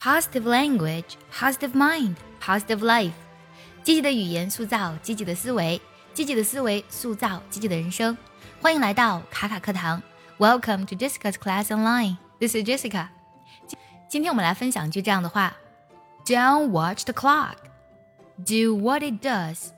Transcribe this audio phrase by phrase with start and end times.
[0.00, 3.12] positive language, positive mind, positive life。
[3.82, 5.80] 积极的语言塑造积极的思维，
[6.12, 8.16] 积极的思维塑造积极的人生。
[8.60, 10.02] 欢迎来到卡卡课堂，
[10.38, 12.16] Welcome to Jessica's Class Online.
[12.40, 13.08] This is Jessica.
[14.08, 15.56] 今天我们来分享一句这样的话：
[16.24, 17.56] Don't watch the clock.
[18.38, 19.68] Do what it does.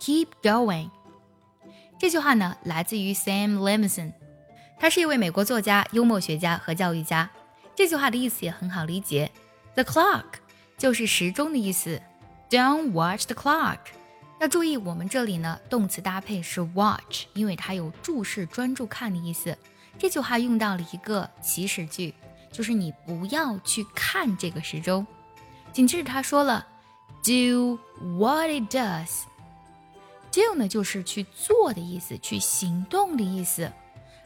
[0.00, 0.90] Keep going.
[1.98, 4.12] 这句话呢，来自于 Sam Levinson，
[4.78, 7.28] 他是一位美国作家、幽默学家和教育家。
[7.74, 9.30] 这句话的意思也很好理解
[9.75, 10.25] ，The clock
[10.77, 12.01] 就是时钟的意思。
[12.49, 13.79] Don't watch the clock。
[14.39, 19.57] 要注意，我们这里呢，动词搭配是 watch，因为它有注视、专注看的意思。
[19.97, 22.13] 这句话用到了一个祈使句，
[22.51, 25.05] 就是你不要去看这个时钟。
[25.71, 26.67] 紧接着他说了
[27.23, 27.79] ，Do
[28.17, 29.23] what it does。
[30.31, 33.71] Do 呢就是去做的意思，去行动的意思。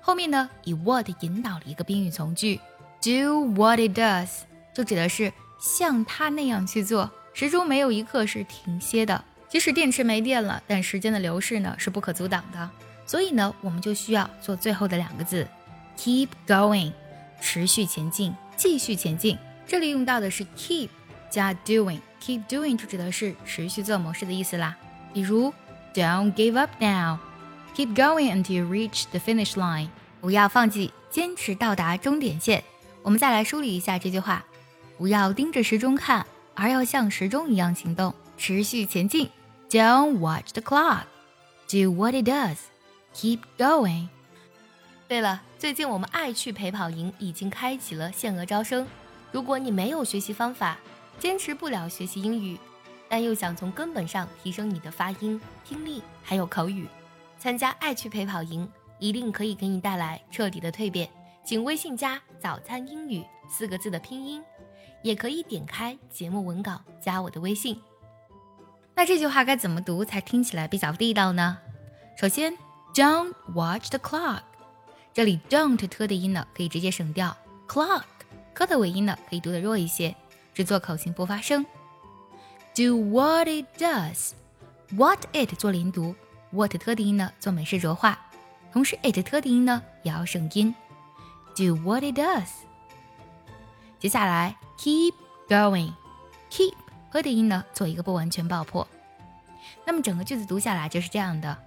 [0.00, 2.60] 后面呢以 what 引导了一个宾语从句
[3.00, 4.28] ，Do what it does，
[4.74, 7.10] 就指的是像他那样去做。
[7.34, 12.70] 时钟没有一刻是停歇的，即使电池没电了，但时间的流逝呢是不可阻挡的。
[13.06, 15.46] 所以呢，我们就需要做最后的两个字
[15.98, 16.92] ，keep going，
[17.40, 19.36] 持续前进，继续前进。
[19.66, 20.88] 这里用到的是 keep
[21.30, 24.76] 加 doing，keep doing 就指的是持续做某事的意思啦。
[25.12, 25.52] 比如
[25.94, 29.88] ，Don't give up now，keep going until you reach the finish line，
[30.20, 32.62] 不要放弃，坚持到达终点线。
[33.02, 34.44] 我们再来梳理一下这句话：
[34.98, 36.26] 不要盯着时钟看。
[36.54, 39.30] 而要像时钟一样行动，持续前进。
[39.70, 41.04] Don't watch the clock.
[41.66, 42.58] Do what it does.
[43.14, 44.08] Keep going.
[45.08, 48.86] 对了，最近我们爱趣陪跑营已经开启了限额招生。
[49.30, 50.76] 如果你没有学习方法，
[51.18, 52.58] 坚持不了学习英语，
[53.08, 56.86] 但又想从根本上提升你的发音、听力还有口语，
[57.38, 61.08] 参加爱趣陪跑营一定可以给你带来彻底的蜕变。
[61.44, 64.42] 请微信加“早餐英语”四个字的拼音。
[65.02, 67.76] 也可以点开节目文稿加我的微信。
[68.94, 71.58] 那这句话该怎么读才听起来比较地道呢？
[72.16, 72.56] 首先
[72.94, 74.42] ，Don't watch the clock。
[75.12, 77.36] 这里 don't 特的音呢可以直接省掉
[77.66, 78.04] ，clock
[78.54, 80.14] 科的尾音呢可以读得弱一些，
[80.54, 81.66] 只做口型不发声。
[82.76, 86.14] Do what it does，what it 做连读
[86.52, 88.16] ，what 特的音呢做美式浊化，
[88.72, 90.72] 同时 it 特的音呢也要省音。
[91.56, 92.46] Do what it does。
[94.01, 94.55] 接下来。
[94.77, 95.13] Keep
[95.49, 96.73] going，keep
[97.09, 98.87] 和的音呢做一个不完全爆破。
[99.85, 101.57] 那么整个句子读下来就是这样的：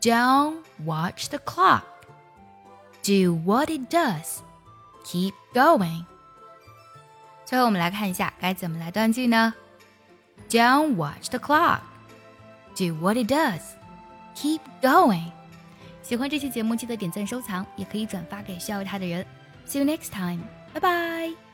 [0.00, 1.82] Don't watch the clock.
[3.02, 4.38] Do what it does.
[5.04, 6.04] Keep going.
[7.44, 9.52] 最后我们来看一下该怎么来断句呢？
[10.48, 11.80] Don't watch the clock.
[12.76, 13.62] Do what it does.
[14.36, 15.32] Keep going.
[16.02, 19.26] 喜欢这期节目记得点赞收藏，也可以转发给需要它的人。
[19.66, 20.55] See you next time.
[20.77, 21.46] 拜拜。